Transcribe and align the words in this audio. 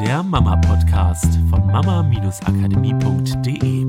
der 0.00 0.22
Mama-Podcast 0.22 1.38
von 1.48 1.66
mama-akademie.de. 1.68 3.86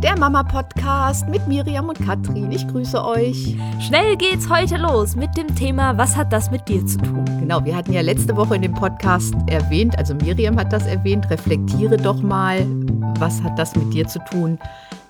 Der 0.00 0.16
Mama-Podcast 0.16 1.28
mit 1.28 1.48
Miriam 1.48 1.88
und 1.88 1.98
Katrin. 1.98 2.52
Ich 2.52 2.68
grüße 2.68 3.04
euch. 3.04 3.56
Schnell 3.80 4.16
geht's 4.16 4.48
heute 4.48 4.76
los 4.76 5.16
mit 5.16 5.36
dem 5.36 5.52
Thema, 5.56 5.98
was 5.98 6.16
hat 6.16 6.32
das 6.32 6.52
mit 6.52 6.68
dir 6.68 6.86
zu 6.86 6.98
tun? 6.98 7.24
Genau, 7.40 7.64
wir 7.64 7.74
hatten 7.74 7.92
ja 7.92 8.02
letzte 8.02 8.36
Woche 8.36 8.54
in 8.54 8.62
dem 8.62 8.74
Podcast 8.74 9.34
erwähnt, 9.48 9.98
also 9.98 10.14
Miriam 10.14 10.56
hat 10.56 10.72
das 10.72 10.86
erwähnt, 10.86 11.28
reflektiere 11.28 11.96
doch 11.96 12.22
mal, 12.22 12.64
was 13.18 13.42
hat 13.42 13.58
das 13.58 13.74
mit 13.74 13.92
dir 13.92 14.06
zu 14.06 14.20
tun, 14.30 14.60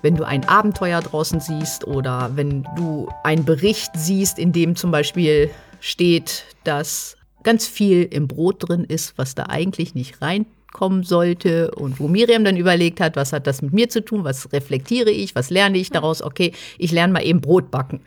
wenn 0.01 0.15
du 0.15 0.23
ein 0.23 0.49
Abenteuer 0.49 1.01
draußen 1.01 1.39
siehst 1.39 1.85
oder 1.85 2.31
wenn 2.33 2.63
du 2.75 3.07
einen 3.23 3.45
Bericht 3.45 3.91
siehst, 3.93 4.39
in 4.39 4.51
dem 4.51 4.75
zum 4.75 4.89
Beispiel 4.89 5.51
steht, 5.79 6.45
dass 6.63 7.18
ganz 7.43 7.67
viel 7.67 8.03
im 8.03 8.27
Brot 8.27 8.67
drin 8.67 8.83
ist, 8.83 9.17
was 9.17 9.35
da 9.35 9.43
eigentlich 9.43 9.95
nicht 9.95 10.21
reinkommen 10.21 11.03
sollte. 11.03 11.71
Und 11.71 11.99
wo 11.99 12.07
Miriam 12.07 12.43
dann 12.43 12.57
überlegt 12.57 12.99
hat, 12.99 13.15
was 13.15 13.33
hat 13.33 13.47
das 13.47 13.61
mit 13.61 13.73
mir 13.73 13.89
zu 13.89 14.03
tun, 14.03 14.23
was 14.23 14.51
reflektiere 14.51 15.11
ich, 15.11 15.35
was 15.35 15.49
lerne 15.49 15.77
ich 15.77 15.89
daraus, 15.89 16.21
okay, 16.21 16.53
ich 16.77 16.91
lerne 16.91 17.13
mal 17.13 17.25
eben 17.25 17.41
Brot 17.41 17.71
backen. 17.71 18.01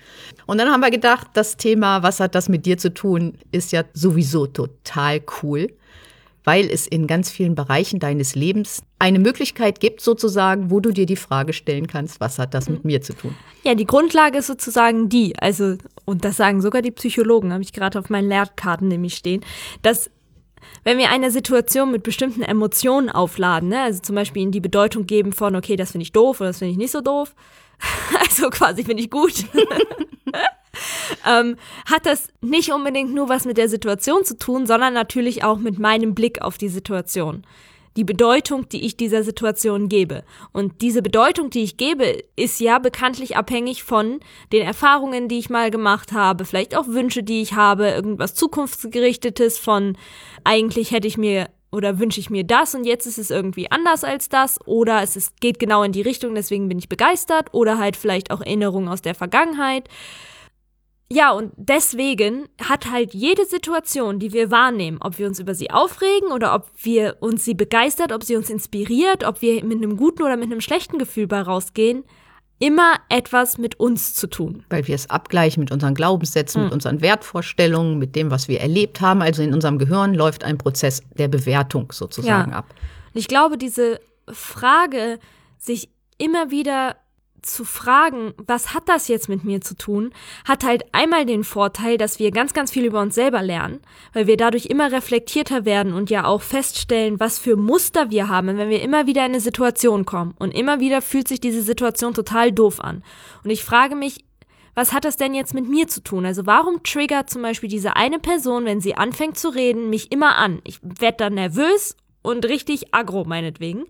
Und 0.47 0.59
dann 0.59 0.69
haben 0.69 0.81
wir 0.81 0.91
gedacht, 0.91 1.29
das 1.35 1.57
Thema, 1.57 2.03
was 2.03 2.21
hat 2.21 2.35
das 2.35 2.49
mit 2.49 2.67
dir 2.67 2.79
zu 2.79 2.93
tun, 2.93 3.35
ist 3.51 3.73
ja 3.73 3.85
sowieso 3.95 4.47
total 4.47 5.21
cool 5.43 5.69
weil 6.45 6.69
es 6.71 6.87
in 6.87 7.07
ganz 7.07 7.31
vielen 7.31 7.55
Bereichen 7.55 8.01
deines 8.01 8.35
Lebens 8.35 8.83
eine 8.99 9.19
Möglichkeit 9.19 9.81
gibt, 9.81 10.01
sozusagen, 10.01 10.71
wo 10.71 10.81
du 10.81 10.91
dir 10.91 11.07
die 11.07 11.17
Frage 11.17 11.53
stellen 11.53 11.87
kannst, 11.87 12.21
was 12.21 12.39
hat 12.39 12.55
das 12.55 12.69
mit 12.69 12.85
mir 12.85 13.01
zu 13.01 13.15
tun? 13.15 13.35
Ja, 13.65 13.75
die 13.75 13.87
Grundlage 13.87 14.39
ist 14.39 14.47
sozusagen 14.47 15.09
die, 15.09 15.35
also, 15.39 15.77
und 16.05 16.25
das 16.25 16.37
sagen 16.37 16.61
sogar 16.61 16.83
die 16.83 16.91
Psychologen, 16.91 17.53
habe 17.53 17.63
ich 17.63 17.73
gerade 17.73 17.99
auf 17.99 18.11
meinen 18.11 18.29
Lehrkarten 18.29 18.89
nämlich 18.89 19.15
stehen, 19.15 19.45
dass 19.83 20.11
wenn 20.85 20.99
wir 20.99 21.11
eine 21.11 21.31
Situation 21.31 21.93
mit 21.93 22.03
bestimmten 22.03 22.43
Emotionen 22.43 23.09
aufladen, 23.09 23.69
ne, 23.69 23.83
also 23.83 24.01
zum 24.01 24.17
Beispiel 24.17 24.43
ihnen 24.43 24.53
die 24.53 24.61
Bedeutung 24.61 25.06
geben 25.06 25.33
von, 25.33 25.55
okay, 25.56 25.77
das 25.77 25.93
finde 25.93 26.03
ich 26.03 26.12
doof 26.12 26.41
oder 26.41 26.51
das 26.51 26.59
finde 26.59 26.73
ich 26.73 26.79
nicht 26.79 26.93
so 26.93 27.01
doof, 27.01 27.34
also 28.21 28.51
quasi 28.51 28.84
finde 28.84 29.03
ich 29.03 29.11
gut, 29.11 29.45
ähm, 31.27 31.57
hat 31.91 32.07
das 32.07 32.29
nicht 32.41 32.73
unbedingt 32.73 33.15
nur 33.15 33.29
was 33.29 33.45
mit 33.45 33.59
der 33.59 33.69
Situation 33.69 34.25
zu 34.25 34.37
tun, 34.37 34.67
sondern 34.67 34.95
natürlich 34.95 35.45
auch 35.45 35.59
mit 35.59 35.79
meinem 35.79 36.15
Blick 36.15 36.43
auf 36.43 36.59
die 36.59 36.69
Situation. 36.69 37.45
Die 37.97 38.05
Bedeutung, 38.05 38.69
die 38.71 38.87
ich 38.87 38.97
dieser 38.97 39.23
Situation 39.23 39.89
gebe. 39.91 40.25
Und 40.53 40.81
diese 40.81 41.03
Bedeutung, 41.03 41.51
die 41.51 41.63
ich 41.63 41.77
gebe, 41.77 42.25
ist 42.37 42.59
ja 42.59 42.79
bekanntlich 42.79 43.37
abhängig 43.37 43.83
von 43.83 44.21
den 44.51 44.63
Erfahrungen, 44.63 45.29
die 45.29 45.39
ich 45.39 45.51
mal 45.51 45.71
gemacht 45.71 46.13
habe, 46.13 46.47
vielleicht 46.47 46.75
auch 46.75 46.89
Wünsche, 46.89 47.23
die 47.23 47.43
ich 47.43 47.53
habe, 47.53 47.89
irgendwas 47.89 48.35
zukunftsgerichtetes 48.35 49.59
von 49.59 49.99
eigentlich 50.43 50.91
hätte 50.91 51.07
ich 51.07 51.19
mir 51.19 51.51
oder 51.71 51.99
wünsche 51.99 52.21
ich 52.21 52.31
mir 52.31 52.45
das 52.45 52.75
und 52.75 52.85
jetzt 52.85 53.07
ist 53.07 53.19
es 53.19 53.31
irgendwie 53.31 53.71
anders 53.71 54.05
als 54.05 54.29
das 54.29 54.61
oder 54.67 55.03
es 55.03 55.17
ist, 55.17 55.41
geht 55.41 55.59
genau 55.59 55.83
in 55.83 55.93
die 55.93 56.03
Richtung, 56.03 56.35
deswegen 56.35 56.69
bin 56.69 56.79
ich 56.79 56.89
begeistert 56.89 57.49
oder 57.53 57.79
halt 57.79 57.97
vielleicht 57.97 58.31
auch 58.31 58.41
Erinnerungen 58.41 58.89
aus 58.89 59.01
der 59.01 59.15
Vergangenheit. 59.15 59.89
Ja, 61.13 61.33
und 61.33 61.53
deswegen 61.57 62.49
hat 62.63 62.91
halt 62.91 63.13
jede 63.13 63.45
Situation, 63.45 64.19
die 64.19 64.33
wir 64.33 64.51
wahrnehmen, 64.51 64.97
ob 65.03 65.19
wir 65.19 65.27
uns 65.27 65.39
über 65.39 65.55
sie 65.55 65.71
aufregen 65.71 66.33
oder 66.33 66.55
ob 66.55 66.71
wir 66.83 67.19
uns 67.21 67.45
sie 67.45 67.53
begeistert, 67.53 68.13
ob 68.13 68.25
sie 68.25 68.35
uns 68.35 68.49
inspiriert, 68.49 69.23
ob 69.23 69.43
wir 69.43 69.63
mit 69.63 69.77
einem 69.77 69.99
guten 69.99 70.23
oder 70.23 70.39
mit 70.39 70.51
einem 70.51 70.63
schlechten 70.63 70.97
Gefühl 70.97 71.27
bei 71.27 71.43
rausgehen, 71.43 72.05
immer 72.61 72.95
etwas 73.11 73.59
mit 73.59 73.79
uns 73.79 74.15
zu 74.15 74.27
tun. 74.27 74.65
Weil 74.71 74.87
wir 74.89 74.95
es 74.95 75.11
abgleichen 75.11 75.61
mit 75.61 75.71
unseren 75.71 75.95
Glaubenssätzen, 75.95 76.63
mhm. 76.63 76.67
mit 76.67 76.75
unseren 76.75 77.03
Wertvorstellungen, 77.03 77.99
mit 77.99 78.17
dem, 78.17 78.31
was 78.31 78.49
wir 78.49 78.61
erlebt 78.61 79.03
haben. 79.03 79.21
Also 79.21 79.43
in 79.43 79.53
unserem 79.53 79.79
Gehirn 79.79 80.15
läuft 80.15 80.45
ein 80.45 80.57
Prozess 80.57 81.03
der 81.19 81.29
Bewertung 81.29 81.93
sozusagen 81.93 82.53
ja. 82.53 82.57
ab. 82.57 82.75
Und 83.13 83.19
ich 83.21 83.29
glaube, 83.29 83.59
diese 83.59 84.01
Frage, 84.31 85.19
sich 85.59 85.91
immer 86.17 86.51
wieder 86.51 86.97
zu 87.42 87.64
fragen, 87.64 88.34
was 88.47 88.72
hat 88.72 88.88
das 88.88 89.08
jetzt 89.08 89.28
mit 89.28 89.44
mir 89.44 89.60
zu 89.60 89.76
tun, 89.76 90.12
hat 90.44 90.64
halt 90.64 90.84
einmal 90.92 91.26
den 91.26 91.44
Vorteil, 91.44 91.98
dass 91.98 92.19
wir 92.19 92.30
ganz, 92.30 92.54
ganz 92.54 92.70
viel 92.70 92.84
über 92.84 93.00
uns 93.00 93.14
selber 93.14 93.42
lernen, 93.42 93.80
weil 94.12 94.26
wir 94.26 94.36
dadurch 94.36 94.66
immer 94.66 94.92
reflektierter 94.92 95.64
werden 95.64 95.92
und 95.92 96.10
ja 96.10 96.25
auch 96.25 96.42
feststellen, 96.42 97.20
was 97.20 97.38
für 97.38 97.56
Muster 97.56 98.10
wir 98.10 98.28
haben, 98.28 98.56
wenn 98.58 98.70
wir 98.70 98.82
immer 98.82 99.06
wieder 99.06 99.22
in 99.22 99.32
eine 99.32 99.41
Situation 99.41 100.04
kommen. 100.04 100.34
Und 100.38 100.53
immer 100.53 100.80
wieder 100.80 101.03
fühlt 101.03 101.28
sich 101.28 101.41
diese 101.41 101.62
Situation 101.62 102.14
total 102.14 102.53
doof 102.53 102.80
an. 102.80 103.03
Und 103.44 103.50
ich 103.50 103.64
frage 103.64 103.97
mich, 103.97 104.24
was 104.74 104.92
hat 104.92 105.04
das 105.04 105.16
denn 105.16 105.34
jetzt 105.34 105.53
mit 105.53 105.69
mir 105.69 105.86
zu 105.88 106.03
tun? 106.03 106.24
Also 106.24 106.47
warum 106.47 106.82
triggert 106.82 107.28
zum 107.28 107.42
Beispiel 107.42 107.69
diese 107.69 107.97
eine 107.97 108.19
Person, 108.19 108.64
wenn 108.64 108.80
sie 108.80 108.94
anfängt 108.94 109.36
zu 109.36 109.50
reden, 109.50 109.91
mich 109.91 110.10
immer 110.12 110.36
an? 110.36 110.60
Ich 110.64 110.78
werde 110.82 111.19
dann 111.19 111.34
nervös 111.34 111.97
und 112.22 112.47
richtig 112.47 112.94
aggro 112.94 113.24
meinetwegen. 113.24 113.84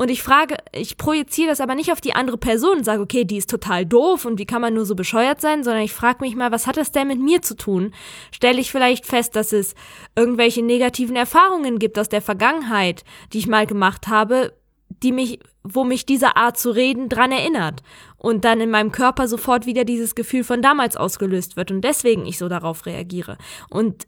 Und 0.00 0.10
ich 0.10 0.22
frage, 0.22 0.56
ich 0.72 0.96
projiziere 0.96 1.50
das 1.50 1.60
aber 1.60 1.74
nicht 1.74 1.92
auf 1.92 2.00
die 2.00 2.14
andere 2.14 2.38
Person 2.38 2.78
und 2.78 2.84
sage, 2.84 3.02
okay, 3.02 3.26
die 3.26 3.36
ist 3.36 3.50
total 3.50 3.84
doof 3.84 4.24
und 4.24 4.38
wie 4.38 4.46
kann 4.46 4.62
man 4.62 4.72
nur 4.72 4.86
so 4.86 4.94
bescheuert 4.94 5.42
sein, 5.42 5.62
sondern 5.62 5.82
ich 5.82 5.92
frage 5.92 6.24
mich 6.24 6.34
mal, 6.34 6.50
was 6.50 6.66
hat 6.66 6.78
das 6.78 6.90
denn 6.90 7.08
mit 7.08 7.20
mir 7.20 7.42
zu 7.42 7.54
tun? 7.54 7.92
Stelle 8.30 8.60
ich 8.60 8.72
vielleicht 8.72 9.04
fest, 9.04 9.36
dass 9.36 9.52
es 9.52 9.74
irgendwelche 10.16 10.62
negativen 10.62 11.16
Erfahrungen 11.16 11.78
gibt 11.78 11.98
aus 11.98 12.08
der 12.08 12.22
Vergangenheit, 12.22 13.04
die 13.34 13.40
ich 13.40 13.46
mal 13.46 13.66
gemacht 13.66 14.08
habe, 14.08 14.54
die 14.88 15.12
mich, 15.12 15.38
wo 15.64 15.84
mich 15.84 16.06
diese 16.06 16.34
Art 16.34 16.56
zu 16.56 16.70
reden 16.70 17.10
dran 17.10 17.30
erinnert 17.30 17.82
und 18.16 18.46
dann 18.46 18.62
in 18.62 18.70
meinem 18.70 18.92
Körper 18.92 19.28
sofort 19.28 19.66
wieder 19.66 19.84
dieses 19.84 20.14
Gefühl 20.14 20.44
von 20.44 20.62
damals 20.62 20.96
ausgelöst 20.96 21.58
wird 21.58 21.70
und 21.70 21.82
deswegen 21.82 22.24
ich 22.24 22.38
so 22.38 22.48
darauf 22.48 22.86
reagiere. 22.86 23.36
Und 23.68 24.06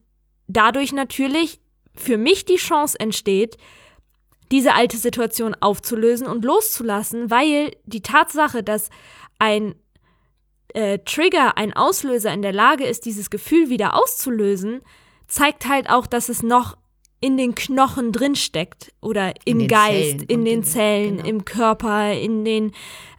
dadurch 0.48 0.94
natürlich 0.94 1.60
für 1.94 2.16
mich 2.16 2.46
die 2.46 2.56
Chance 2.56 2.98
entsteht, 2.98 3.58
diese 4.52 4.74
alte 4.74 4.98
Situation 4.98 5.56
aufzulösen 5.58 6.26
und 6.26 6.44
loszulassen, 6.44 7.30
weil 7.30 7.72
die 7.84 8.02
Tatsache, 8.02 8.62
dass 8.62 8.90
ein 9.38 9.74
äh, 10.68 10.98
Trigger, 11.00 11.56
ein 11.56 11.72
Auslöser 11.72 12.32
in 12.32 12.42
der 12.42 12.52
Lage 12.52 12.84
ist, 12.84 13.06
dieses 13.06 13.30
Gefühl 13.30 13.70
wieder 13.70 13.96
auszulösen, 13.96 14.82
zeigt 15.26 15.66
halt 15.66 15.90
auch, 15.90 16.06
dass 16.06 16.28
es 16.28 16.42
noch 16.42 16.76
in 17.20 17.36
den 17.36 17.54
Knochen 17.54 18.12
drin 18.12 18.36
steckt 18.36 18.92
oder 19.00 19.32
im 19.44 19.60
in 19.60 19.68
Geist, 19.68 20.10
Zellen 20.10 20.22
in 20.28 20.44
den 20.44 20.58
in, 20.58 20.64
Zellen, 20.64 21.16
genau. 21.16 21.28
im 21.28 21.44
Körper, 21.44 22.12
in 22.12 22.44
den 22.44 22.72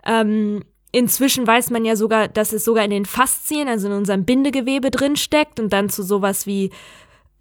ähm, 0.06 0.64
Inzwischen 0.96 1.48
weiß 1.48 1.72
man 1.72 1.86
ja 1.86 1.96
sogar, 1.96 2.28
dass 2.28 2.54
es 2.54 2.64
sogar 2.64 2.86
in 2.86 2.92
den 2.92 3.06
Faszien, 3.06 3.68
also 3.68 3.88
in 3.88 3.94
unserem 3.94 4.26
Bindegewebe 4.26 4.92
drin 4.92 5.16
steckt 5.16 5.60
und 5.60 5.74
dann 5.74 5.90
zu 5.90 6.04
sowas 6.04 6.46
wie 6.46 6.70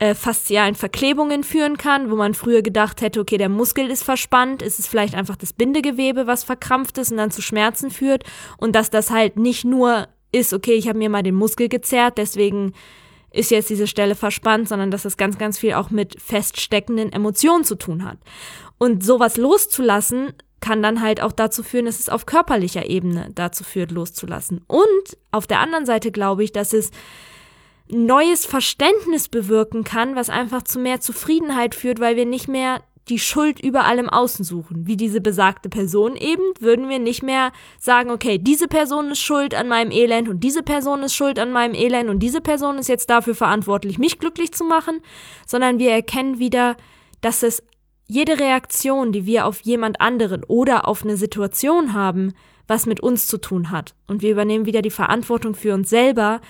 äh, 0.03 0.17
faszialen 0.17 0.75
Verklebungen 0.75 1.45
führen 1.45 1.77
kann, 1.77 2.11
wo 2.11 2.17
man 2.17 2.35
früher 2.35 2.63
gedacht 2.63 3.03
hätte, 3.03 3.21
okay, 3.21 3.39
der 3.39 3.49
Muskel 3.49 3.89
ist 3.89 4.03
verspannt, 4.03 4.61
ist 4.61 4.81
es 4.81 4.89
vielleicht 4.89 5.15
einfach 5.15 5.37
das 5.37 5.53
Bindegewebe, 5.53 6.27
was 6.27 6.43
verkrampft 6.43 6.99
ist 6.99 7.13
und 7.13 7.19
dann 7.19 7.31
zu 7.31 7.41
Schmerzen 7.41 7.89
führt 7.93 8.25
und 8.57 8.75
dass 8.75 8.91
das 8.91 9.13
halt 9.13 9.37
nicht 9.37 9.65
nur 9.65 10.09
ist, 10.33 10.55
okay, 10.55 10.73
ich 10.73 10.89
habe 10.89 10.99
mir 10.99 11.09
mal 11.09 11.23
den 11.23 11.37
Muskel 11.37 11.69
gezerrt, 11.69 12.19
deswegen 12.19 12.73
ist 13.31 13.53
jetzt 13.53 13.71
diese 13.71 13.87
Stelle 13.87 14.17
verspannt, 14.17 14.69
sondern 14.69 14.91
dass 14.91 15.03
das 15.03 15.17
ganz, 15.17 15.39
ganz 15.39 15.57
viel 15.57 15.75
auch 15.75 15.91
mit 15.91 16.21
feststeckenden 16.21 17.13
Emotionen 17.13 17.63
zu 17.63 17.77
tun 17.77 18.05
hat. 18.05 18.19
Und 18.79 19.05
sowas 19.05 19.37
loszulassen, 19.37 20.33
kann 20.59 20.83
dann 20.83 21.01
halt 21.01 21.23
auch 21.23 21.33
dazu 21.33 21.63
führen, 21.63 21.87
dass 21.87 22.01
es 22.01 22.09
auf 22.09 22.27
körperlicher 22.27 22.87
Ebene 22.87 23.31
dazu 23.37 23.63
führt, 23.63 23.93
loszulassen. 23.93 24.63
Und 24.67 25.17
auf 25.31 25.47
der 25.47 25.61
anderen 25.61 25.87
Seite 25.87 26.11
glaube 26.11 26.43
ich, 26.43 26.51
dass 26.51 26.73
es 26.73 26.91
neues 27.93 28.47
Verständnis 28.47 29.29
bewirken 29.29 29.85
kann, 29.85 30.17
was 30.17 30.31
einfach 30.31 30.63
zu 30.63 30.79
mehr 30.79 31.01
Zufriedenheit 31.01 31.75
führt, 31.75 32.01
weil 32.01 32.17
wir 32.17 32.27
nicht 32.27 32.49
mehr 32.49 32.83
die 33.09 33.19
Schuld 33.19 33.61
überall 33.61 33.99
im 33.99 34.09
Außen 34.09 34.45
suchen. 34.45 34.87
Wie 34.87 34.97
diese 34.97 35.21
besagte 35.21 35.69
Person 35.69 36.17
eben, 36.17 36.43
würden 36.61 36.89
wir 36.89 36.99
nicht 36.99 37.23
mehr 37.23 37.53
sagen, 37.79 38.11
okay, 38.11 38.39
diese 38.39 38.69
Person 38.69 39.11
ist 39.11 39.21
schuld 39.21 39.55
an 39.55 39.69
meinem 39.69 39.91
Elend 39.91 40.29
und 40.29 40.41
diese 40.41 40.63
Person 40.63 41.03
ist 41.03 41.15
schuld 41.15 41.39
an 41.39 41.51
meinem 41.51 41.75
Elend 41.75 42.09
und 42.09 42.21
diese 42.21 42.41
Person 42.41 42.79
ist 42.79 42.89
jetzt 42.89 43.11
dafür 43.11 43.35
verantwortlich, 43.35 43.99
mich 43.99 44.19
glücklich 44.19 44.53
zu 44.53 44.65
machen, 44.65 45.01
sondern 45.47 45.79
wir 45.79 45.91
erkennen 45.91 46.39
wieder, 46.39 46.77
dass 47.21 47.43
es 47.43 47.63
jede 48.07 48.39
Reaktion, 48.39 49.11
die 49.13 49.27
wir 49.27 49.47
auf 49.47 49.61
jemand 49.63 50.01
anderen 50.01 50.45
oder 50.45 50.87
auf 50.87 51.03
eine 51.03 51.17
Situation 51.17 51.95
haben, 51.95 52.35
was 52.69 52.87
mit 52.87 53.01
uns 53.01 53.27
zu 53.27 53.39
tun 53.39 53.71
hat. 53.71 53.95
Und 54.07 54.23
wir 54.23 54.31
übernehmen 54.31 54.67
wieder 54.67 54.83
die 54.83 54.91
Verantwortung 54.91 55.55
für 55.55 55.75
uns 55.75 55.91
selber 55.91 56.41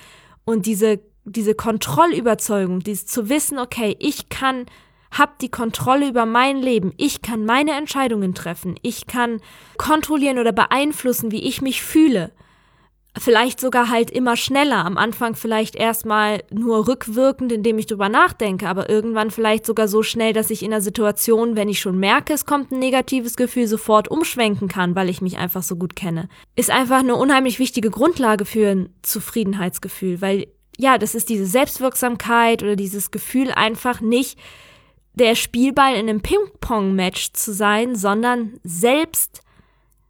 und 0.45 0.65
diese 0.65 0.99
diese 1.25 1.55
Kontrollüberzeugung, 1.55 2.79
dieses 2.79 3.05
zu 3.05 3.29
wissen, 3.29 3.59
okay, 3.59 3.95
ich 3.99 4.29
kann, 4.29 4.65
hab 5.11 5.39
die 5.39 5.49
Kontrolle 5.49 6.09
über 6.09 6.25
mein 6.25 6.57
Leben, 6.57 6.93
ich 6.97 7.21
kann 7.21 7.45
meine 7.45 7.71
Entscheidungen 7.71 8.33
treffen, 8.33 8.75
ich 8.81 9.07
kann 9.07 9.39
kontrollieren 9.77 10.39
oder 10.39 10.51
beeinflussen, 10.51 11.31
wie 11.31 11.43
ich 11.43 11.61
mich 11.61 11.81
fühle. 11.81 12.31
Vielleicht 13.15 13.59
sogar 13.59 13.89
halt 13.89 14.09
immer 14.09 14.35
schneller, 14.35 14.83
am 14.83 14.97
Anfang 14.97 15.35
vielleicht 15.35 15.75
erstmal 15.75 16.43
nur 16.49 16.87
rückwirkend, 16.87 17.51
indem 17.51 17.77
ich 17.77 17.85
drüber 17.85 18.09
nachdenke, 18.09 18.67
aber 18.67 18.89
irgendwann 18.89 19.29
vielleicht 19.29 19.67
sogar 19.67 19.87
so 19.87 20.01
schnell, 20.01 20.33
dass 20.33 20.49
ich 20.49 20.63
in 20.63 20.71
der 20.71 20.81
Situation, 20.81 21.55
wenn 21.55 21.69
ich 21.69 21.79
schon 21.79 21.99
merke, 21.99 22.33
es 22.33 22.47
kommt 22.47 22.71
ein 22.71 22.79
negatives 22.79 23.35
Gefühl, 23.35 23.67
sofort 23.67 24.07
umschwenken 24.09 24.67
kann, 24.67 24.95
weil 24.95 25.09
ich 25.09 25.21
mich 25.21 25.37
einfach 25.37 25.61
so 25.61 25.75
gut 25.75 25.95
kenne. 25.95 26.27
Ist 26.55 26.71
einfach 26.71 27.01
eine 27.01 27.15
unheimlich 27.15 27.59
wichtige 27.59 27.91
Grundlage 27.91 28.45
für 28.45 28.69
ein 28.69 28.89
Zufriedenheitsgefühl, 29.03 30.19
weil 30.19 30.47
ja, 30.77 30.97
das 30.97 31.15
ist 31.15 31.29
diese 31.29 31.45
Selbstwirksamkeit 31.45 32.63
oder 32.63 32.75
dieses 32.75 33.11
Gefühl 33.11 33.51
einfach 33.51 34.01
nicht 34.01 34.37
der 35.13 35.35
Spielball 35.35 35.93
in 35.93 36.09
einem 36.09 36.21
Ping-Pong-Match 36.21 37.33
zu 37.33 37.53
sein, 37.53 37.95
sondern 37.95 38.53
selbst 38.63 39.41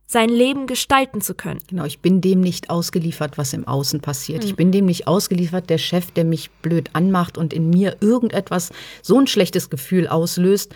sein 0.06 0.30
Leben 0.30 0.68
gestalten 0.68 1.22
zu 1.22 1.34
können. 1.34 1.60
Genau, 1.68 1.86
ich 1.86 2.00
bin 2.00 2.22
dem 2.22 2.40
nicht 2.40 2.70
ausgeliefert, 2.70 3.38
was 3.38 3.52
im 3.52 3.68
Außen 3.68 4.00
passiert. 4.00 4.44
Mhm. 4.44 4.50
Ich 4.50 4.56
bin 4.56 4.72
dem 4.72 4.86
nicht 4.86 5.08
ausgeliefert, 5.08 5.70
der 5.70 5.80
Chef, 5.80 6.12
der 6.12 6.24
mich 6.24 6.52
blöd 6.62 6.92
anmacht 6.94 7.38
und 7.38 7.52
in 7.52 7.70
mir 7.70 7.98
irgendetwas 8.00 8.72
so 9.02 9.20
ein 9.20 9.28
schlechtes 9.28 9.70
Gefühl 9.70 10.08
auslöst, 10.08 10.74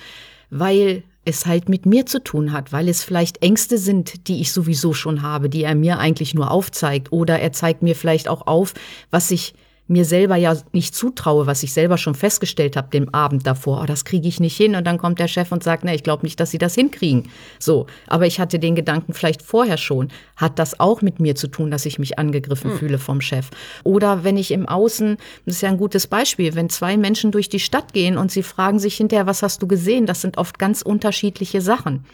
weil 0.50 1.04
es 1.24 1.45
halt 1.45 1.69
mit 1.69 1.86
mir 1.86 2.06
zu 2.06 2.24
tun 2.24 2.51
hat, 2.51 2.72
weil 2.72 2.88
es 2.90 3.04
vielleicht 3.04 3.44
Ängste 3.44 3.78
sind, 3.78 4.28
die 4.28 4.42
ich 4.42 4.51
sowieso 4.51 4.94
schon 4.94 5.22
habe, 5.22 5.50
die 5.50 5.63
er 5.63 5.75
mir 5.75 6.00
eigentlich 6.00 6.33
nur 6.33 6.50
aufzeigt. 6.50 7.12
Oder 7.12 7.40
er 7.40 7.51
zeigt 7.51 7.83
mir 7.83 7.95
vielleicht 7.95 8.28
auch 8.28 8.48
auf, 8.48 8.74
was 9.12 9.30
ich 9.30 9.54
mir 9.88 10.06
selber 10.06 10.36
ja 10.36 10.56
nicht 10.74 10.95
zutraue, 10.95 11.48
was 11.48 11.63
ich 11.63 11.74
selber 11.74 11.98
schon 11.98 12.16
festgestellt 12.16 12.75
habe 12.75 12.89
dem 12.89 13.13
Abend 13.13 13.48
davor, 13.48 13.81
oh, 13.81 13.86
das 13.86 14.06
kriege 14.06 14.28
ich 14.28 14.39
nicht 14.39 14.56
hin 14.57 14.75
und 14.75 14.86
dann 14.86 14.98
kommt 14.98 15.19
der 15.19 15.28
Chef 15.28 15.51
und 15.51 15.63
sagt, 15.63 15.84
ne, 15.84 15.95
ich 15.95 16.04
glaube 16.04 16.25
nicht, 16.25 16.39
dass 16.39 16.51
sie 16.51 16.57
das 16.57 16.75
hinkriegen. 16.75 17.30
So, 17.60 17.88
aber 18.07 18.28
ich 18.28 18.39
hatte 18.39 18.60
den 18.60 18.75
Gedanken 18.75 19.13
vielleicht 19.13 19.42
vorher 19.42 19.78
schon, 19.78 20.10
hat 20.36 20.60
das 20.60 20.80
auch 20.80 21.01
mit 21.01 21.19
mir 21.19 21.36
zu 21.36 21.48
tun, 21.48 21.72
dass 21.72 21.86
ich 21.86 22.00
mich 22.00 22.19
angegriffen 22.19 22.72
hm. 22.72 22.78
fühle 22.78 23.00
vom 23.00 23.22
Chef. 23.22 23.50
Oder 23.84 24.24
wenn 24.24 24.38
ich 24.38 24.51
im 24.51 24.68
Außen, 24.68 25.18
das 25.45 25.56
ist 25.56 25.62
ja 25.62 25.69
ein 25.69 25.78
gutes 25.78 26.07
Beispiel, 26.07 26.56
wenn 26.56 26.69
zwei 26.69 26.98
Menschen 26.98 27.31
durch 27.31 27.48
die 27.48 27.60
Stadt 27.60 27.94
gehen 27.94 28.18
und 28.18 28.31
sie 28.31 28.44
fragen 28.44 28.80
sich 28.80 28.98
hinterher, 28.98 29.28
was 29.28 29.42
hast 29.42 29.62
du 29.62 29.68
gesehen? 29.68 30.06
Das 30.06 30.22
sind 30.22 30.38
oft 30.38 30.60
ganz 30.60 30.81
unterschiedliche 30.81 31.62
Sachen, 31.62 32.06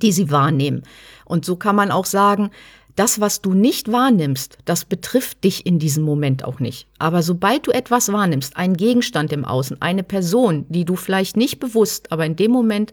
die 0.00 0.12
sie 0.12 0.30
wahrnehmen. 0.30 0.82
Und 1.24 1.44
so 1.44 1.56
kann 1.56 1.76
man 1.76 1.90
auch 1.90 2.06
sagen, 2.06 2.50
das, 2.96 3.20
was 3.20 3.40
du 3.42 3.54
nicht 3.54 3.90
wahrnimmst, 3.90 4.58
das 4.64 4.84
betrifft 4.84 5.42
dich 5.42 5.66
in 5.66 5.78
diesem 5.78 6.04
Moment 6.04 6.44
auch 6.44 6.60
nicht. 6.60 6.86
Aber 6.98 7.22
sobald 7.22 7.66
du 7.66 7.72
etwas 7.72 8.12
wahrnimmst, 8.12 8.56
einen 8.56 8.76
Gegenstand 8.76 9.32
im 9.32 9.44
Außen, 9.44 9.82
eine 9.82 10.02
Person, 10.02 10.66
die 10.68 10.84
du 10.84 10.94
vielleicht 10.94 11.36
nicht 11.36 11.58
bewusst, 11.58 12.12
aber 12.12 12.24
in 12.24 12.36
dem 12.36 12.52
Moment 12.52 12.92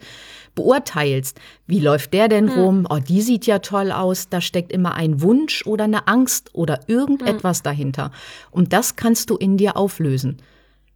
beurteilst, 0.55 1.39
wie 1.67 1.79
läuft 1.79 2.13
der 2.13 2.27
denn 2.27 2.49
hm. 2.49 2.59
rum? 2.59 2.87
Oh, 2.89 2.97
die 2.97 3.21
sieht 3.21 3.45
ja 3.45 3.59
toll 3.59 3.91
aus. 3.91 4.29
Da 4.29 4.41
steckt 4.41 4.71
immer 4.71 4.95
ein 4.95 5.21
Wunsch 5.21 5.65
oder 5.65 5.85
eine 5.85 6.07
Angst 6.07 6.49
oder 6.53 6.79
irgendetwas 6.87 7.59
hm. 7.59 7.63
dahinter. 7.63 8.11
Und 8.49 8.73
das 8.73 8.95
kannst 8.95 9.29
du 9.29 9.37
in 9.37 9.57
dir 9.57 9.77
auflösen. 9.77 10.37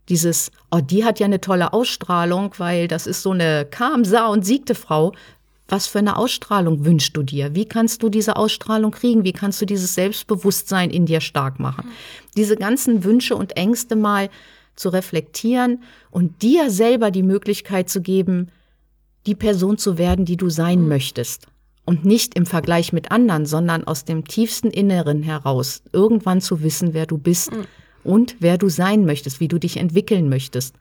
Dieses, 0.09 0.51
oh, 0.71 0.81
die 0.81 1.03
hat 1.03 1.19
ja 1.19 1.25
eine 1.25 1.41
tolle 1.41 1.73
Ausstrahlung, 1.73 2.53
weil 2.57 2.87
das 2.87 3.07
ist 3.07 3.23
so 3.23 3.31
eine 3.31 3.65
kam, 3.65 4.05
sah 4.05 4.27
und 4.27 4.45
siegte 4.45 4.75
Frau. 4.75 5.13
Was 5.67 5.87
für 5.87 5.99
eine 5.99 6.17
Ausstrahlung 6.17 6.85
wünschst 6.85 7.17
du 7.17 7.23
dir? 7.23 7.55
Wie 7.55 7.65
kannst 7.65 8.03
du 8.03 8.09
diese 8.09 8.35
Ausstrahlung 8.35 8.91
kriegen? 8.91 9.23
Wie 9.23 9.33
kannst 9.33 9.61
du 9.61 9.65
dieses 9.65 9.95
Selbstbewusstsein 9.95 10.91
in 10.91 11.05
dir 11.05 11.21
stark 11.21 11.59
machen? 11.59 11.89
Diese 12.37 12.55
ganzen 12.55 13.03
Wünsche 13.03 13.35
und 13.35 13.57
Ängste 13.57 13.95
mal 13.95 14.29
zu 14.75 14.89
reflektieren 14.89 15.81
und 16.11 16.41
dir 16.43 16.69
selber 16.69 17.09
die 17.09 17.23
Möglichkeit 17.23 17.89
zu 17.89 18.01
geben, 18.01 18.49
die 19.25 19.35
Person 19.35 19.77
zu 19.77 19.97
werden, 19.97 20.25
die 20.25 20.37
du 20.37 20.49
sein 20.49 20.81
mhm. 20.81 20.89
möchtest. 20.89 21.47
Und 21.85 22.03
nicht 22.03 22.35
im 22.35 22.45
Vergleich 22.45 22.93
mit 22.93 23.11
anderen, 23.11 23.45
sondern 23.45 23.85
aus 23.85 24.05
dem 24.05 24.25
tiefsten 24.25 24.69
Inneren 24.69 25.23
heraus 25.23 25.83
irgendwann 25.91 26.41
zu 26.41 26.61
wissen, 26.63 26.93
wer 26.93 27.05
du 27.05 27.17
bist 27.17 27.51
mhm. 27.51 27.65
und 28.03 28.35
wer 28.39 28.57
du 28.57 28.69
sein 28.69 29.05
möchtest, 29.05 29.39
wie 29.39 29.47
du 29.47 29.59
dich 29.59 29.77
entwickeln 29.77 30.29
möchtest. 30.29 30.75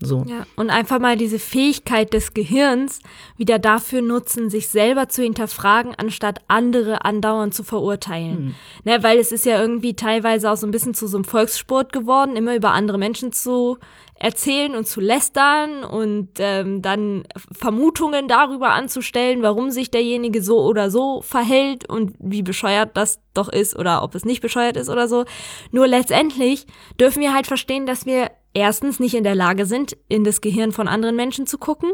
So. 0.00 0.24
Ja, 0.28 0.46
und 0.54 0.70
einfach 0.70 1.00
mal 1.00 1.16
diese 1.16 1.40
Fähigkeit 1.40 2.12
des 2.12 2.32
Gehirns 2.32 3.00
wieder 3.36 3.58
dafür 3.58 4.00
nutzen, 4.00 4.48
sich 4.48 4.68
selber 4.68 5.08
zu 5.08 5.22
hinterfragen, 5.22 5.92
anstatt 5.96 6.40
andere 6.46 7.04
andauernd 7.04 7.52
zu 7.52 7.64
verurteilen. 7.64 8.44
Mhm. 8.44 8.54
Ne, 8.84 9.02
weil 9.02 9.18
es 9.18 9.32
ist 9.32 9.44
ja 9.44 9.60
irgendwie 9.60 9.94
teilweise 9.94 10.52
auch 10.52 10.56
so 10.56 10.68
ein 10.68 10.70
bisschen 10.70 10.94
zu 10.94 11.08
so 11.08 11.16
einem 11.16 11.24
Volkssport 11.24 11.92
geworden, 11.92 12.36
immer 12.36 12.54
über 12.54 12.70
andere 12.70 12.96
Menschen 12.96 13.32
zu 13.32 13.78
erzählen 14.14 14.74
und 14.76 14.86
zu 14.86 15.00
lästern 15.00 15.84
und 15.84 16.28
ähm, 16.38 16.82
dann 16.82 17.24
Vermutungen 17.52 18.28
darüber 18.28 18.70
anzustellen, 18.70 19.42
warum 19.42 19.70
sich 19.70 19.90
derjenige 19.90 20.42
so 20.42 20.60
oder 20.60 20.90
so 20.90 21.22
verhält 21.22 21.88
und 21.88 22.14
wie 22.18 22.42
bescheuert 22.42 22.96
das 22.96 23.20
doch 23.34 23.48
ist 23.48 23.76
oder 23.76 24.02
ob 24.02 24.14
es 24.14 24.24
nicht 24.24 24.42
bescheuert 24.42 24.76
ist 24.76 24.88
oder 24.88 25.08
so. 25.08 25.24
Nur 25.70 25.86
letztendlich 25.86 26.66
dürfen 27.00 27.20
wir 27.20 27.32
halt 27.32 27.46
verstehen, 27.46 27.86
dass 27.86 28.06
wir 28.06 28.30
erstens 28.54 29.00
nicht 29.00 29.14
in 29.14 29.24
der 29.24 29.34
Lage 29.34 29.66
sind, 29.66 29.96
in 30.08 30.24
das 30.24 30.40
Gehirn 30.40 30.72
von 30.72 30.88
anderen 30.88 31.16
Menschen 31.16 31.46
zu 31.46 31.58
gucken. 31.58 31.92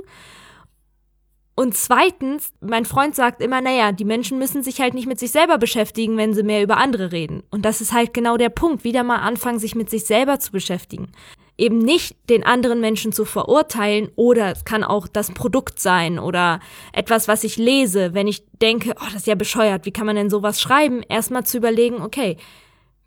Und 1.56 1.76
zweitens, 1.76 2.52
mein 2.60 2.84
Freund 2.84 3.14
sagt 3.14 3.40
immer, 3.40 3.60
naja, 3.60 3.92
die 3.92 4.04
Menschen 4.04 4.38
müssen 4.40 4.64
sich 4.64 4.80
halt 4.80 4.92
nicht 4.94 5.06
mit 5.06 5.20
sich 5.20 5.30
selber 5.30 5.56
beschäftigen, 5.56 6.16
wenn 6.16 6.34
sie 6.34 6.42
mehr 6.42 6.62
über 6.62 6.78
andere 6.78 7.12
reden. 7.12 7.44
Und 7.50 7.64
das 7.64 7.80
ist 7.80 7.92
halt 7.92 8.12
genau 8.12 8.36
der 8.36 8.48
Punkt, 8.48 8.82
wieder 8.82 9.04
mal 9.04 9.18
anfangen, 9.18 9.60
sich 9.60 9.76
mit 9.76 9.88
sich 9.88 10.04
selber 10.04 10.40
zu 10.40 10.50
beschäftigen. 10.50 11.12
Eben 11.56 11.78
nicht 11.78 12.16
den 12.28 12.42
anderen 12.42 12.80
Menschen 12.80 13.12
zu 13.12 13.24
verurteilen 13.24 14.10
oder 14.16 14.50
es 14.50 14.64
kann 14.64 14.82
auch 14.82 15.06
das 15.06 15.30
Produkt 15.30 15.78
sein 15.78 16.18
oder 16.18 16.58
etwas, 16.92 17.28
was 17.28 17.44
ich 17.44 17.56
lese, 17.56 18.14
wenn 18.14 18.26
ich 18.26 18.44
denke, 18.60 18.92
oh, 18.96 19.04
das 19.04 19.18
ist 19.18 19.28
ja 19.28 19.36
bescheuert, 19.36 19.86
wie 19.86 19.92
kann 19.92 20.06
man 20.06 20.16
denn 20.16 20.30
sowas 20.30 20.60
schreiben? 20.60 21.04
Erstmal 21.08 21.46
zu 21.46 21.58
überlegen, 21.58 22.02
okay, 22.02 22.36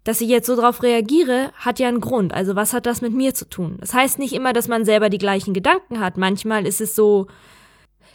dass 0.08 0.22
ich 0.22 0.30
jetzt 0.30 0.48
so 0.48 0.56
drauf 0.56 0.84
reagiere, 0.84 1.52
hat 1.58 1.80
ja 1.80 1.90
einen 1.90 2.00
Grund. 2.00 2.34
Also 2.34 2.56
was 2.56 2.72
hat 2.72 2.86
das 2.86 3.02
mit 3.02 3.12
mir 3.12 3.34
zu 3.34 3.50
tun? 3.50 3.76
Das 3.82 3.94
heißt 3.94 4.20
nicht 4.20 4.32
immer, 4.32 4.54
dass 4.54 4.70
man 4.70 4.86
selber 4.86 5.10
die 5.10 5.18
gleichen 5.18 5.54
Gedanken 5.54 6.00
hat. 6.00 6.16
Manchmal 6.16 6.66
ist 6.66 6.80
es 6.80 6.96
so, 6.96 7.28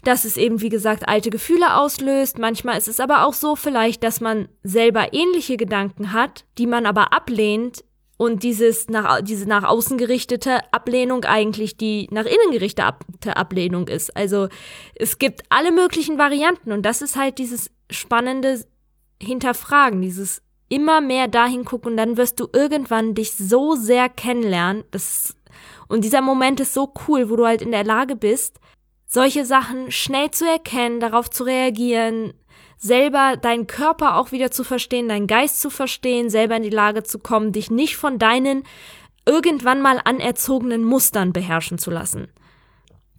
dass 0.03 0.25
es 0.25 0.39
eben, 0.39 0.63
wie 0.63 0.71
gesagt, 0.71 1.07
alte 1.07 1.29
Gefühle 1.29 1.77
auslöst. 1.77 2.39
Manchmal 2.39 2.79
ist 2.79 2.89
es 2.89 2.99
aber 2.99 3.27
auch 3.27 3.35
so 3.35 3.57
vielleicht, 3.57 4.03
dass 4.05 4.23
man 4.23 4.49
selber 4.63 5.13
ähnliche 5.13 5.59
Gedanken 5.59 6.15
hat, 6.15 6.47
die 6.57 6.67
man 6.67 6.87
aber 6.87 7.13
ablehnt 7.13 7.85
und 8.17 8.43
dieses 8.43 8.89
nach, 8.89 9.21
diese 9.21 9.47
nach 9.47 9.65
außen 9.65 9.99
gerichtete 9.99 10.61
Ablehnung 10.73 11.27
eigentlich 11.27 11.77
die 11.77 12.09
nach 12.11 12.25
innen 12.25 12.53
gerichtete 12.53 13.37
Ablehnung 13.37 13.89
ist. 13.89 14.17
Also 14.17 14.49
es 14.95 15.19
gibt 15.19 15.43
alle 15.51 15.73
möglichen 15.73 16.17
Varianten 16.17 16.73
und 16.73 16.87
das 16.87 17.03
ist 17.03 17.17
halt 17.17 17.37
dieses 17.37 17.71
spannende 17.91 18.65
Hinterfragen, 19.21 20.01
dieses 20.01 20.41
immer 20.73 21.03
mehr 21.03 21.29
dahin 21.29 21.67
gucken 21.67 21.99
dann 21.99 22.17
wirst 22.17 22.41
du 22.41 22.49
irgendwann 22.51 23.15
dich 23.15 23.35
so 23.35 23.75
sehr 23.75 24.09
kennenlernen. 24.09 24.85
Das, 24.91 25.37
und 25.87 26.03
dieser 26.03 26.23
Moment 26.23 26.61
ist 26.61 26.73
so 26.73 26.95
cool, 27.07 27.29
wo 27.29 27.37
du 27.37 27.47
halt 27.47 27.61
in 27.61 27.73
der 27.73 27.85
Lage 27.85 28.17
bist, 28.17 28.59
solche 29.07 29.45
Sachen 29.45 29.91
schnell 29.91 30.31
zu 30.31 30.49
erkennen, 30.49 30.99
darauf 30.99 31.29
zu 31.29 31.45
reagieren, 31.45 32.33
selber 32.79 33.37
deinen 33.37 33.67
Körper 33.67 34.17
auch 34.17 34.33
wieder 34.33 34.51
zu 34.51 34.65
verstehen, 34.65 35.09
deinen 35.09 35.27
Geist 35.27 35.61
zu 35.61 35.69
verstehen, 35.69 36.31
selber 36.31 36.57
in 36.57 36.63
die 36.63 36.71
Lage 36.71 37.03
zu 37.03 37.19
kommen, 37.19 37.53
dich 37.53 37.71
nicht 37.71 37.97
von 37.97 38.19
deinen 38.19 38.65
irgendwann 39.27 39.83
mal 39.83 40.01
anerzogenen 40.03 40.85
Mustern 40.85 41.35
beherrschen 41.35 41.77
zu 41.77 41.91
lassen. 41.91 42.29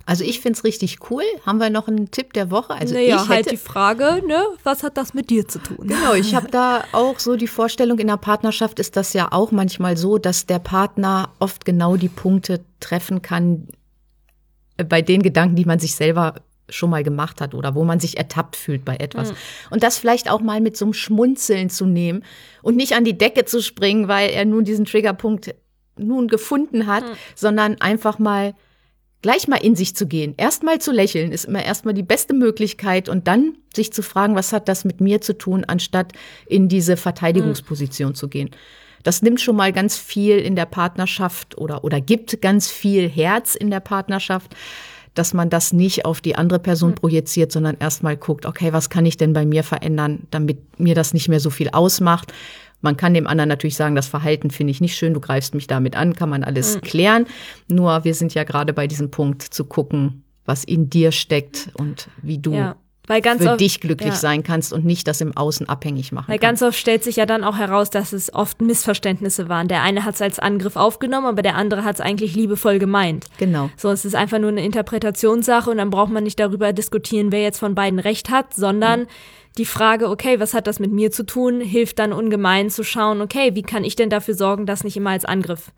Also 0.06 0.24
ich 0.26 0.42
finde 0.42 0.58
es 0.58 0.64
richtig 0.66 1.10
cool. 1.10 1.24
Haben 1.46 1.60
wir 1.60 1.70
noch 1.70 1.88
einen 1.88 2.12
Tipp 2.12 2.34
der 2.34 2.52
Woche? 2.52 2.74
Also 2.74 2.94
naja, 2.94 3.08
ich 3.08 3.14
halt 3.14 3.24
hätte, 3.24 3.34
halt 3.34 3.52
die 3.52 3.58
Frage, 3.58 4.22
ne, 4.28 4.44
was 4.64 4.84
hat 4.84 4.98
das 4.98 5.14
mit 5.14 5.30
dir 5.30 5.48
zu 5.48 5.60
tun? 5.60 5.88
Genau, 5.88 6.14
ich 6.14 6.36
habe 6.36 6.50
da 6.50 6.84
auch 6.92 7.20
so 7.20 7.38
die 7.38 7.48
Vorstellung, 7.48 8.00
in 8.00 8.08
der 8.08 8.18
Partnerschaft 8.18 8.80
ist 8.80 8.98
das 8.98 9.14
ja 9.14 9.32
auch 9.32 9.52
manchmal 9.52 9.96
so, 9.96 10.18
dass 10.18 10.46
der 10.46 10.60
Partner 10.60 11.30
oft 11.40 11.64
genau 11.64 11.96
die 11.96 12.10
Punkte 12.10 12.66
treffen 12.82 13.22
kann 13.22 13.68
äh, 14.78 14.84
bei 14.84 15.02
den 15.02 15.24
Gedanken, 15.24 15.56
die 15.56 15.66
man 15.66 15.80
sich 15.80 15.96
selber 15.96 16.36
schon 16.70 16.90
mal 16.90 17.04
gemacht 17.04 17.40
hat 17.40 17.54
oder 17.54 17.76
wo 17.76 17.84
man 17.84 18.00
sich 18.00 18.18
ertappt 18.18 18.56
fühlt 18.56 18.84
bei 18.84 18.96
etwas. 18.98 19.32
Mhm. 19.32 19.36
Und 19.70 19.84
das 19.84 19.98
vielleicht 19.98 20.30
auch 20.30 20.42
mal 20.42 20.60
mit 20.60 20.76
so 20.76 20.86
einem 20.86 20.94
Schmunzeln 20.94 21.70
zu 21.70 21.86
nehmen 21.86 22.24
und 22.62 22.76
nicht 22.76 22.94
an 22.94 23.06
die 23.06 23.18
Decke 23.18 23.46
zu 23.46 23.62
springen, 23.62 24.08
weil 24.08 24.32
er 24.32 24.46
nun 24.46 24.66
diesen 24.66 24.86
Triggerpunkt 24.86 25.56
nun 25.98 26.28
gefunden 26.28 26.88
hat, 26.88 27.04
mhm. 27.04 27.16
sondern 27.36 27.82
einfach 27.82 28.20
mal 28.20 28.54
gleich 29.24 29.48
mal 29.48 29.58
in 29.58 29.76
sich 29.76 29.96
zu 29.96 30.06
gehen, 30.06 30.36
erstmal 30.38 30.80
zu 30.80 30.92
lächeln, 30.92 31.32
ist 31.32 31.46
immer 31.46 31.64
erstmal 31.64 31.96
die 31.96 32.04
beste 32.04 32.36
Möglichkeit 32.36 33.10
und 33.10 33.28
dann 33.28 33.56
sich 33.74 33.92
zu 33.92 34.04
fragen, 34.04 34.36
was 34.36 34.54
hat 34.54 34.68
das 34.68 34.86
mit 34.86 35.02
mir 35.02 35.22
zu 35.22 35.36
tun, 35.36 35.64
anstatt 35.66 36.12
in 36.46 36.68
diese 36.68 36.98
Verteidigungsposition 36.98 38.10
mhm. 38.10 38.16
zu 38.16 38.28
gehen. 38.28 38.52
Das 39.02 39.22
nimmt 39.22 39.42
schon 39.42 39.56
mal 39.56 39.74
ganz 39.74 39.98
viel 39.98 40.38
in 40.38 40.56
der 40.56 40.66
Partnerschaft 40.66 41.58
oder, 41.58 41.84
oder 41.84 42.00
gibt 42.00 42.42
ganz 42.42 42.70
viel 42.70 43.10
Herz 43.10 43.56
in 43.56 43.72
der 43.72 43.80
Partnerschaft, 43.80 44.56
dass 45.14 45.34
man 45.34 45.50
das 45.50 45.74
nicht 45.74 46.06
auf 46.06 46.22
die 46.22 46.36
andere 46.36 46.60
Person 46.60 46.92
mhm. 46.92 46.96
projiziert, 46.96 47.52
sondern 47.52 47.78
erstmal 47.80 48.18
guckt, 48.18 48.46
okay, 48.46 48.74
was 48.74 48.90
kann 48.90 49.06
ich 49.06 49.18
denn 49.18 49.34
bei 49.34 49.46
mir 49.46 49.64
verändern, 49.64 50.28
damit 50.32 50.80
mir 50.80 50.96
das 50.96 51.14
nicht 51.14 51.30
mehr 51.30 51.40
so 51.40 51.50
viel 51.50 51.70
ausmacht 51.70 52.34
man 52.84 52.98
kann 52.98 53.14
dem 53.14 53.26
anderen 53.26 53.50
natürlich 53.50 53.76
sagen, 53.76 53.96
das 53.96 54.08
Verhalten 54.08 54.52
finde 54.52 54.72
ich 54.72 54.82
nicht 54.82 54.96
schön, 54.96 55.14
du 55.14 55.20
greifst 55.20 55.56
mich 55.56 55.68
damit 55.68 55.96
an, 55.96 56.16
kann 56.16 56.30
man 56.30 56.44
alles 56.44 56.76
mhm. 56.76 56.82
klären. 56.82 57.26
Nur 57.68 58.04
wir 58.04 58.14
sind 58.14 58.34
ja 58.34 58.44
gerade 58.44 58.74
bei 58.74 58.88
diesem 58.88 59.10
Punkt 59.10 59.42
zu 59.42 59.66
gucken, 59.66 60.24
was 60.46 60.64
in 60.64 60.90
dir 60.90 61.14
steckt 61.14 61.70
und 61.76 62.10
wie 62.22 62.38
du 62.38 62.54
ja. 62.54 62.76
für 63.08 63.52
oft, 63.52 63.62
dich 63.62 63.80
glücklich 63.80 64.10
ja. 64.10 64.16
sein 64.16 64.44
kannst 64.44 64.74
und 64.74 64.84
nicht 64.84 65.08
das 65.08 65.22
im 65.22 65.38
Außen 65.38 65.70
abhängig 65.70 66.12
machen. 66.12 66.28
Weil 66.28 66.40
ganz 66.40 66.62
oft 66.62 66.78
stellt 66.78 67.06
sich 67.06 67.16
ja 67.16 67.26
dann 67.26 67.46
auch 67.46 67.58
heraus, 67.58 67.90
dass 67.90 68.12
es 68.12 68.34
oft 68.34 68.62
Missverständnisse 68.62 69.48
waren. 69.48 69.70
Der 69.70 69.82
eine 69.82 70.04
hat 70.04 70.16
es 70.16 70.22
als 70.22 70.40
Angriff 70.40 70.76
aufgenommen, 70.76 71.28
aber 71.28 71.42
der 71.42 71.56
andere 71.56 71.86
hat 71.86 71.96
es 71.96 72.02
eigentlich 72.02 72.36
liebevoll 72.36 72.80
gemeint. 72.80 73.28
Genau. 73.38 73.70
So, 73.78 73.92
es 73.92 74.04
ist 74.04 74.16
einfach 74.16 74.40
nur 74.40 74.50
eine 74.50 74.66
Interpretationssache 74.66 75.72
und 75.72 75.78
dann 75.78 75.90
braucht 75.90 76.12
man 76.12 76.26
nicht 76.26 76.40
darüber 76.40 76.74
diskutieren, 76.74 77.32
wer 77.32 77.44
jetzt 77.44 77.60
von 77.60 77.76
beiden 77.76 78.00
recht 78.00 78.30
hat, 78.30 78.54
sondern 78.54 79.02
mhm 79.02 79.08
die 79.58 79.66
Frage, 79.66 80.10
okay, 80.10 80.40
was 80.40 80.54
hat 80.54 80.68
das 80.68 80.80
mit 80.80 80.92
mir 80.92 81.12
zu 81.12 81.26
tun, 81.26 81.62
hilft 81.62 82.00
dann 82.00 82.14
ungemein 82.14 82.70
zu 82.70 82.84
schauen, 82.84 83.22
okay, 83.22 83.56
wie 83.56 83.62
kann 83.62 83.84
ich 83.84 83.96
denn 83.96 84.10
dafür 84.10 84.34
sorgen, 84.34 84.66
dass 84.66 84.84
nicht 84.84 84.98
immer 84.98 85.12
als 85.12 85.26
Angriff 85.26 85.72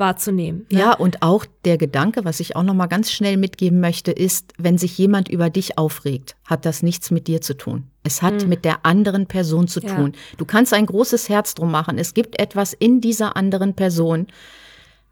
wahrzunehmen. 0.00 0.66
Ne? 0.72 0.80
Ja, 0.80 0.92
und 0.94 1.22
auch 1.22 1.44
der 1.64 1.76
Gedanke, 1.76 2.24
was 2.24 2.40
ich 2.40 2.56
auch 2.56 2.62
noch 2.64 2.74
mal 2.74 2.86
ganz 2.86 3.12
schnell 3.12 3.36
mitgeben 3.36 3.78
möchte, 3.78 4.10
ist, 4.10 4.54
wenn 4.58 4.78
sich 4.78 4.98
jemand 4.98 5.28
über 5.28 5.50
dich 5.50 5.78
aufregt, 5.78 6.34
hat 6.44 6.64
das 6.64 6.82
nichts 6.82 7.12
mit 7.12 7.28
dir 7.28 7.40
zu 7.40 7.56
tun. 7.56 7.84
Es 8.02 8.22
hat 8.22 8.42
mhm. 8.42 8.48
mit 8.48 8.64
der 8.64 8.84
anderen 8.84 9.26
Person 9.26 9.68
zu 9.68 9.80
ja. 9.80 9.94
tun. 9.94 10.14
Du 10.38 10.46
kannst 10.46 10.72
ein 10.72 10.86
großes 10.86 11.28
Herz 11.28 11.54
drum 11.54 11.70
machen. 11.70 11.98
Es 11.98 12.14
gibt 12.14 12.40
etwas 12.40 12.72
in 12.72 13.00
dieser 13.00 13.36
anderen 13.36 13.74
Person, 13.74 14.26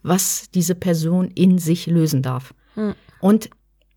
was 0.02 0.50
diese 0.52 0.74
Person 0.74 1.30
in 1.34 1.58
sich 1.58 1.86
lösen 1.86 2.22
darf. 2.22 2.54
Mhm. 2.74 2.94
Und 3.20 3.50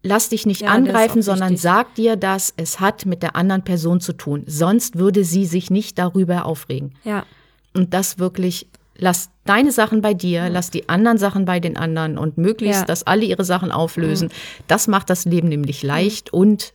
lass 0.04 0.30
dich 0.30 0.46
nicht 0.46 0.62
ja, 0.62 0.70
angreifen, 0.70 1.22
sondern 1.22 1.52
wichtig. 1.52 1.62
sag 1.62 1.96
dir, 1.96 2.16
dass 2.16 2.54
es 2.58 2.80
hat 2.80 3.06
mit 3.06 3.24
der 3.24 3.36
anderen 3.36 3.64
Person 3.64 4.00
zu 4.02 4.14
tun. 4.14 4.44
Sonst 4.48 4.98
würde 4.98 5.24
sie 5.24 5.46
sich 5.46 5.70
nicht 5.70 5.98
darüber 5.98 6.46
aufregen. 6.46 6.94
Ja. 7.04 7.26
Und 7.74 7.94
das 7.94 8.20
wirklich, 8.20 8.68
lass 8.98 9.30
deine 9.46 9.72
Sachen 9.72 10.02
bei 10.02 10.14
dir, 10.14 10.44
mhm. 10.44 10.54
lass 10.54 10.72
die 10.72 10.90
anderen 10.90 11.18
Sachen 11.18 11.46
bei 11.46 11.60
den 11.60 11.78
anderen 11.78 12.18
und 12.18 12.38
möglichst, 12.38 12.82
ja. 12.82 12.86
dass 12.86 13.04
alle 13.04 13.26
ihre 13.26 13.44
Sachen 13.44 13.72
auflösen. 13.72 14.30
Das 14.68 14.88
macht 14.88 15.10
das 15.10 15.26
Leben 15.26 15.50
nämlich 15.50 15.84
leicht 15.84 16.34
und 16.34 16.74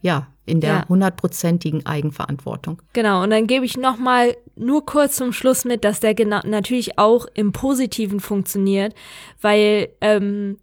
ja, 0.00 0.28
in 0.46 0.60
der 0.60 0.88
hundertprozentigen 0.88 1.80
ja. 1.80 1.86
Eigenverantwortung. 1.86 2.80
Genau, 2.92 3.22
und 3.22 3.30
dann 3.30 3.46
gebe 3.46 3.64
ich 3.64 3.76
noch 3.76 3.98
mal 3.98 4.36
nur 4.56 4.86
kurz 4.86 5.16
zum 5.16 5.32
Schluss 5.32 5.64
mit, 5.64 5.84
dass 5.84 6.00
der 6.00 6.14
genau 6.14 6.40
natürlich 6.44 6.98
auch 6.98 7.26
im 7.34 7.52
Positiven 7.52 8.20
funktioniert, 8.20 8.94
weil 9.40 9.88
ähm, 10.00 10.58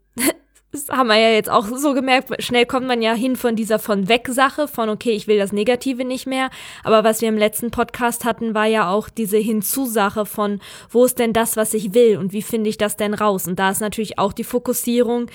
das 0.75 0.89
haben 0.89 1.07
wir 1.07 1.17
ja 1.17 1.29
jetzt 1.29 1.49
auch 1.49 1.65
so 1.67 1.93
gemerkt, 1.93 2.31
schnell 2.43 2.65
kommt 2.65 2.87
man 2.87 3.01
ja 3.01 3.13
hin 3.13 3.35
von 3.35 3.55
dieser 3.55 3.79
von 3.79 4.07
weg 4.07 4.27
Sache, 4.29 4.67
von 4.67 4.89
okay, 4.89 5.11
ich 5.11 5.27
will 5.27 5.37
das 5.37 5.51
Negative 5.51 6.03
nicht 6.03 6.27
mehr. 6.27 6.49
Aber 6.83 7.03
was 7.03 7.21
wir 7.21 7.29
im 7.29 7.37
letzten 7.37 7.71
Podcast 7.71 8.25
hatten, 8.25 8.53
war 8.53 8.65
ja 8.65 8.89
auch 8.89 9.09
diese 9.09 9.37
Hinzusache 9.37 10.25
von, 10.25 10.59
wo 10.89 11.05
ist 11.05 11.19
denn 11.19 11.33
das, 11.33 11.57
was 11.57 11.73
ich 11.73 11.93
will 11.93 12.17
und 12.17 12.33
wie 12.33 12.41
finde 12.41 12.69
ich 12.69 12.77
das 12.77 12.97
denn 12.97 13.13
raus? 13.13 13.47
Und 13.47 13.59
da 13.59 13.71
ist 13.71 13.81
natürlich 13.81 14.19
auch 14.19 14.33
die 14.33 14.43
Fokussierung 14.43 15.27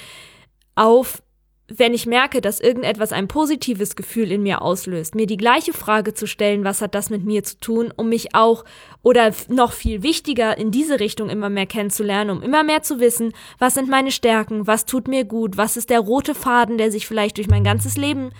auf 0.75 1.23
wenn 1.73 1.95
ich 1.95 2.07
merke, 2.07 2.41
dass 2.41 2.61
irgendetwas 2.61 3.13
ein 3.13 3.29
positives 3.29 3.95
Gefühl 3.95 4.33
in 4.33 4.43
mir 4.43 4.61
auslöst, 4.61 5.15
mir 5.15 5.27
die 5.27 5.37
gleiche 5.37 5.73
Frage 5.73 6.15
zu 6.15 6.27
stellen, 6.27 6.65
was 6.65 6.83
hat 6.83 6.95
das 6.95 7.11
mit 7.11 7.25
mir 7.25 7.45
zu 7.45 7.59
tun, 7.59 7.93
um 7.97 8.09
mich 8.09 8.35
auch 8.35 8.65
oder 9.03 9.33
noch 9.49 9.73
viel 9.73 10.03
wichtiger 10.03 10.59
in 10.59 10.73
diese 10.73 10.99
Richtung 10.99 11.31
immer 11.31 11.49
mehr 11.49 11.67
kennenzulernen, 11.67 12.31
um 12.31 12.43
immer 12.43 12.65
mehr 12.65 12.83
zu 12.83 12.99
wissen, 12.99 13.33
was 13.59 13.75
sind 13.75 13.89
meine 13.89 14.11
Stärken, 14.11 14.67
was 14.67 14.85
tut 14.85 15.07
mir 15.07 15.25
gut, 15.25 15.57
was 15.57 15.77
ist 15.77 15.91
der 15.91 16.01
rote 16.01 16.35
Faden, 16.35 16.77
der 16.77 16.91
sich 16.91 17.07
vielleicht 17.07 17.37
durch 17.37 17.49
mein 17.49 17.65
ganzes 17.65 17.97
Leben 17.97 18.31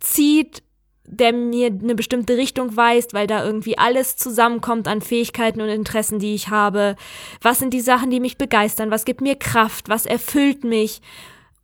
zieht, 0.00 0.62
der 1.04 1.32
mir 1.32 1.66
eine 1.66 1.94
bestimmte 1.94 2.36
Richtung 2.36 2.76
weist, 2.76 3.12
weil 3.12 3.26
da 3.26 3.44
irgendwie 3.44 3.76
alles 3.76 4.16
zusammenkommt 4.16 4.88
an 4.88 5.02
Fähigkeiten 5.02 5.60
und 5.60 5.68
Interessen, 5.68 6.18
die 6.18 6.34
ich 6.34 6.48
habe. 6.48 6.96
Was 7.42 7.58
sind 7.58 7.74
die 7.74 7.80
Sachen, 7.80 8.10
die 8.10 8.20
mich 8.20 8.38
begeistern? 8.38 8.90
Was 8.90 9.04
gibt 9.04 9.20
mir 9.20 9.36
Kraft? 9.36 9.88
Was 9.88 10.06
erfüllt 10.06 10.64
mich? 10.64 11.02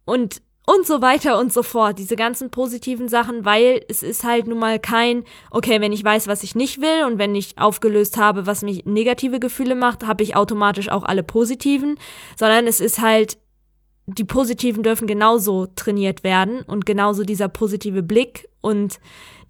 Und 0.04 0.42
und 0.68 0.86
so 0.86 1.00
weiter 1.00 1.38
und 1.38 1.50
so 1.50 1.62
fort. 1.62 1.98
Diese 1.98 2.14
ganzen 2.14 2.50
positiven 2.50 3.08
Sachen, 3.08 3.46
weil 3.46 3.80
es 3.88 4.02
ist 4.02 4.22
halt 4.22 4.46
nun 4.46 4.58
mal 4.58 4.78
kein, 4.78 5.24
okay, 5.50 5.80
wenn 5.80 5.94
ich 5.94 6.04
weiß, 6.04 6.28
was 6.28 6.42
ich 6.42 6.54
nicht 6.54 6.82
will 6.82 7.06
und 7.06 7.18
wenn 7.18 7.34
ich 7.34 7.56
aufgelöst 7.56 8.18
habe, 8.18 8.46
was 8.46 8.60
mich 8.60 8.84
negative 8.84 9.40
Gefühle 9.40 9.74
macht, 9.74 10.06
habe 10.06 10.22
ich 10.22 10.36
automatisch 10.36 10.90
auch 10.90 11.04
alle 11.04 11.22
positiven, 11.22 11.98
sondern 12.36 12.66
es 12.66 12.80
ist 12.80 13.00
halt, 13.00 13.38
die 14.06 14.24
positiven 14.24 14.82
dürfen 14.82 15.06
genauso 15.06 15.68
trainiert 15.74 16.22
werden 16.22 16.60
und 16.66 16.84
genauso 16.84 17.24
dieser 17.24 17.48
positive 17.48 18.02
Blick 18.02 18.46
und 18.60 19.00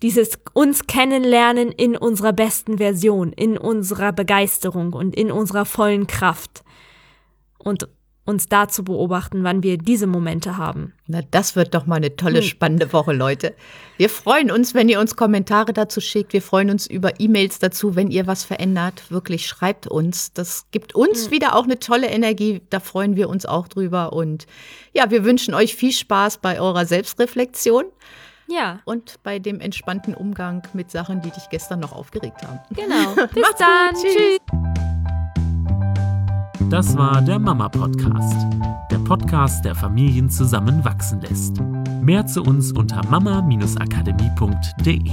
dieses 0.03 0.39
uns 0.53 0.87
kennenlernen 0.87 1.73
in 1.73 1.97
unserer 1.97 2.33
besten 2.33 2.79
Version, 2.79 3.33
in 3.33 3.59
unserer 3.59 4.13
Begeisterung 4.13 4.93
und 4.93 5.17
in 5.17 5.33
unserer 5.33 5.65
vollen 5.65 6.07
Kraft. 6.07 6.63
Und 7.59 7.89
uns 8.29 8.47
da 8.47 8.69
zu 8.69 8.85
beobachten, 8.85 9.43
wann 9.43 9.63
wir 9.63 9.79
diese 9.79 10.07
Momente 10.07 10.59
haben. 10.59 10.93
Na, 11.07 11.23
das 11.31 11.57
wird 11.57 11.75
doch 11.75 11.87
mal 11.87 11.97
eine 11.97 12.15
tolle, 12.15 12.41
hm. 12.41 12.47
spannende 12.47 12.93
Woche, 12.93 13.15
Leute. 13.15 13.55
Wir 13.97 14.11
freuen 14.11 14.51
uns, 14.51 14.75
wenn 14.75 14.91
ihr 14.91 15.01
uns 15.01 15.17
Kommentare 15.17 15.73
dazu 15.73 16.03
schickt. 16.03 16.35
Wir 16.35 16.43
freuen 16.43 16.69
uns 16.69 16.87
über 16.87 17.19
E-Mails 17.19 17.59
dazu, 17.59 17.97
wenn 17.97 18.11
ihr 18.11 18.27
was 18.27 18.45
verändert. 18.45 19.11
Wirklich 19.11 19.47
schreibt 19.47 19.87
uns. 19.87 20.35
Das 20.35 20.67
gibt 20.71 20.95
uns 20.95 21.25
hm. 21.25 21.31
wieder 21.31 21.57
auch 21.57 21.65
eine 21.65 21.79
tolle 21.79 22.09
Energie. 22.09 22.61
Da 22.69 22.81
freuen 22.81 23.17
wir 23.17 23.31
uns 23.31 23.47
auch 23.47 23.67
drüber. 23.67 24.13
Und 24.13 24.47
ja, 24.93 25.11
wir 25.11 25.25
wünschen 25.25 25.55
euch 25.55 25.75
viel 25.75 25.93
Spaß 25.93 26.39
bei 26.39 26.61
eurer 26.61 26.85
Selbstreflexion. 26.85 27.87
Ja. 28.47 28.81
Und 28.85 29.23
bei 29.23 29.39
dem 29.39 29.61
entspannten 29.61 30.15
Umgang 30.15 30.69
mit 30.75 30.91
Sachen, 30.91 31.23
die 31.23 31.31
dich 31.31 31.49
gestern 31.51 31.81
noch 31.81 31.93
aufgeregt 31.93 32.43
haben. 32.43 32.61
Genau. 32.71 33.15
Bis 33.35 33.55
dann. 33.59 33.95
Tschüss. 33.95 34.15
Tschüss. 34.15 34.68
Das 36.71 36.97
war 36.99 37.23
der 37.23 37.39
Mama 37.39 37.71
Podcast, 37.71 38.37
der 38.91 38.99
Podcast, 38.99 39.65
der 39.65 39.75
Familien 39.75 40.29
zusammenwachsen 40.29 41.23
lässt. 41.23 41.63
Mehr 42.03 42.27
zu 42.27 42.43
uns 42.43 42.73
unter 42.73 43.01
mama-akademie.de. 43.09 45.13